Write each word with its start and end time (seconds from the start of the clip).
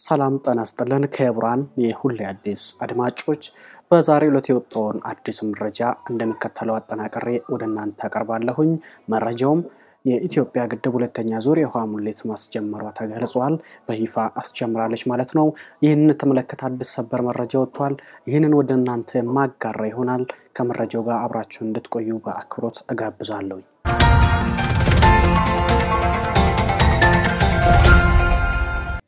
ሰላም 0.00 0.34
ጤና 0.44 0.60
ይስጥልን 0.64 1.04
ክቡራን 1.14 1.62
የሁሌ 1.82 2.18
አዲስ 2.28 2.60
አድማጮች፣ 2.84 3.42
በዛሬው 3.90 4.30
ዕለት 4.30 4.46
የወጣውን 4.50 4.98
አዲስ 5.10 5.38
መረጃ 5.48 5.80
እንደሚከተለው 6.10 6.76
አጠናቅሬ 6.76 7.26
ወደ 7.52 7.62
እናንተ 7.68 8.06
አቀርባለሁኝ። 8.08 8.70
መረጃውም 9.14 9.60
የኢትዮጵያ 10.04 10.62
ግድብ 10.72 10.94
ሁለተኛ 10.98 11.40
ዙር 11.46 11.58
የውሃ 11.60 11.82
ሙሌት 11.90 12.20
ማስጀመሯ 12.30 12.84
ተገልጿል። 12.98 13.56
በይፋ 13.88 14.14
አስጀምራለች 14.42 15.04
ማለት 15.12 15.32
ነው። 15.38 15.48
ይህንን 15.84 16.12
የተመለከተ 16.14 16.64
አዲስ 16.70 16.94
ሰበር 16.96 17.22
መረጃ 17.28 17.52
ወጥቷል። 17.62 17.96
ይህንን 18.28 18.56
ወደ 18.60 18.72
እናንተ 18.80 19.22
ማጋራ 19.36 19.82
ይሆናል። 19.90 20.24
ከመረጃው 20.56 21.04
ጋር 21.08 21.18
አብራችሁን 21.20 21.68
እንድትቆዩ 21.68 22.20
በአክብሮት 22.24 22.78
እጋብዛለሁኝ። 22.90 23.66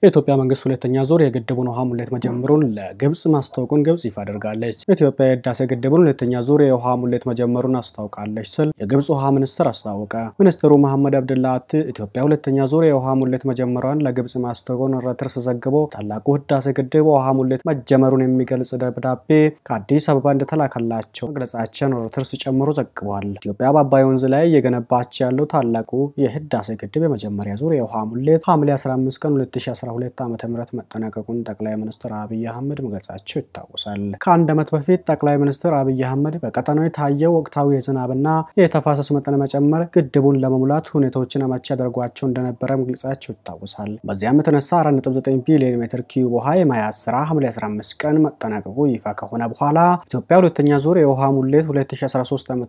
የኢትዮጵያ 0.03 0.35
መንግስት 0.39 0.63
ሁለተኛ 0.67 1.03
ዙር 1.09 1.21
የግድቡን 1.23 1.69
ውሃ 1.71 1.81
ሙሌት 1.89 2.09
መጀመሩን 2.15 2.63
ለግብጽ 2.77 3.21
ማስታወቁን 3.35 3.83
ግብጽ 3.87 4.03
ይፋ 4.07 4.17
አድርጋለች። 4.23 4.79
ኢትዮጵያ 4.95 5.27
የህዳሴ 5.29 5.59
ግድቡን 5.73 6.01
ሁለተኛ 6.03 6.41
ዙር 6.47 6.61
የውሃ 6.65 6.95
ሙሌት 7.03 7.25
መጀመሩን 7.31 7.77
አስታውቃለች 7.81 8.49
ሲል 8.55 8.71
የግብጽ 8.83 9.09
ውሃ 9.13 9.27
ሚኒስትር 9.37 9.67
አስታወቀ። 9.71 10.15
ሚኒስትሩ 10.43 10.79
መሐመድ 10.85 11.17
አብድላት 11.19 11.69
ኢትዮጵያ 11.85 12.25
ሁለተኛ 12.27 12.67
ዙር 12.73 12.87
የውሃ 12.89 13.15
ሙሌት 13.21 13.45
መጀመሯን 13.51 14.03
ለግብጽ 14.07 14.35
ማስታወቁን 14.47 14.97
ሮይተርስ 15.07 15.37
ዘግቦ 15.47 15.77
ታላቁ 15.95 16.27
ህዳሴ 16.37 16.73
ግድብ 16.79 17.07
ውሃ 17.11 17.29
ሙሌት 17.39 17.63
መጀመሩን 17.71 18.25
የሚገልጽ 18.27 18.73
ደብዳቤ 18.83 19.31
ከአዲስ 19.69 20.11
አበባ 20.13 20.35
እንደተላከላቸው 20.37 21.31
መግለጻቸውን 21.31 21.97
ሮይተርስ 22.01 22.33
ጨምሮ 22.43 22.69
ዘግቧል። 22.79 23.31
ኢትዮጵያ 23.39 23.71
በአባይ 23.77 24.07
ወንዝ 24.09 24.27
ላይ 24.35 24.45
እየገነባቸው 24.51 25.25
ያለው 25.27 25.49
ታላቁ 25.55 25.91
የህዳሴ 26.25 26.69
ግድብ 26.83 27.03
የመጀመሪያ 27.09 27.55
ዙር 27.63 27.75
የውሃ 27.79 28.05
ሙሌት 28.11 28.45
ሐምሌ 28.51 28.69
15 28.79 29.25
ቀን 29.25 29.33
2015 29.39 29.91
2012 29.95 30.23
ዓ 30.23 30.49
ም 30.49 30.57
መጠናቀቁን 30.79 31.39
ጠቅላይ 31.49 31.75
ሚኒስትር 31.81 32.13
አብይ 32.19 32.43
አህመድ 32.53 32.79
መግለጻቸው 32.87 33.39
ይታወሳል። 33.41 34.03
ከአንድ 34.25 34.49
ዓመት 34.55 34.69
በፊት 34.75 35.01
ጠቅላይ 35.11 35.37
ሚኒስትር 35.43 35.73
አብይ 35.79 36.01
አህመድ 36.09 36.35
በቀጠናው 36.43 36.87
የታየው 36.87 37.35
ወቅታዊ 37.39 37.69
የዝናብና 37.77 38.29
የተፋሰስ 38.63 39.09
መጠን 39.17 39.37
መጨመር 39.43 39.83
ግድቡን 39.97 40.39
ለመሙላት 40.43 40.87
ሁኔታዎችን 40.95 41.45
አመቺ 41.47 41.67
ያደርጓቸው 41.73 42.27
እንደነበረ 42.29 42.71
መግለጻቸው 42.83 43.31
ይታወሳል። 43.35 43.93
በዚያም 44.09 44.41
የተነሳ 44.43 44.71
49 44.83 45.11
ቢሊዮን 45.47 45.79
ሜትር 45.83 46.03
ኪዩብ 46.11 46.33
ውሃ 46.37 46.49
የመያዝ 46.59 46.97
ስራ 47.05 47.17
ሐምሌ 47.29 47.47
15 47.53 47.71
ቀን 48.03 48.17
መጠናቀቁ 48.25 48.79
ይፋ 48.93 49.07
ከሆነ 49.21 49.43
በኋላ 49.53 49.79
ኢትዮጵያ 50.07 50.37
ሁለተኛ 50.41 50.79
ዙር 50.85 50.97
የውሃ 51.03 51.23
ሙሌት 51.37 51.67
2013 51.71 52.53
ዓ 52.53 52.57
ም 52.57 52.65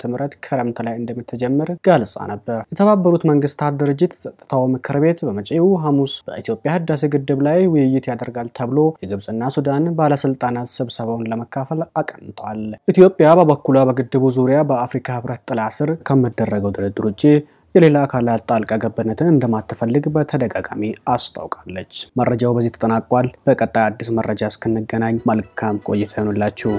ክረምት 0.45 0.79
ላይ 0.85 0.95
እንደምትጀምር 0.99 1.69
ገልጻ 1.87 2.01
ነበር። 2.31 2.59
የተባበሩት 2.73 3.23
መንግስታት 3.29 3.73
ድርጅት 3.81 4.11
የጸጥታው 4.15 4.63
ምክር 4.73 4.97
ቤት 5.03 5.19
በመጪው 5.27 5.51
ሐሙስ 5.83 6.13
በኢትዮጵያ 6.27 6.71
ህዳሴ 6.75 7.01
ግድብ 7.13 7.39
ላይ 7.47 7.59
ውይይት 7.73 8.05
ያደርጋል 8.11 8.49
ተብሎ 8.57 8.79
የግብፅና 9.03 9.49
ሱዳን 9.55 9.87
ባለስልጣናት 9.97 10.69
ስብሰባውን 10.75 11.27
ለመካፈል 11.31 11.81
አቅንተዋል። 12.01 12.61
ኢትዮጵያ 12.87 13.29
በበኩሏ 13.39 13.77
በግድቡ 13.89 14.31
ዙሪያ 14.37 14.59
በአፍሪካ 14.69 15.17
ህብረት 15.17 15.43
ጥላ 15.49 15.61
ስር 15.77 15.91
ከሚደረገው 16.09 16.73
ድርድር 16.77 17.07
ውጭ 17.09 17.23
የሌላ 17.75 17.97
አካላት 18.05 18.41
ጣልቃ 18.49 18.73
ገብነትን 18.83 19.31
እንደማትፈልግ 19.31 20.03
በተደጋጋሚ 20.15 20.83
አስታውቃለች። 21.13 21.93
መረጃው 22.19 22.53
በዚህ 22.57 22.73
ተጠናቋል። 22.75 23.29
በቀጣይ 23.47 23.85
አዲስ 23.87 24.11
መረጃ 24.19 24.51
እስክንገናኝ 24.51 25.17
መልካም 25.31 25.81
ቆይታ 25.89 26.13
ይሆንላችሁ። 26.17 26.73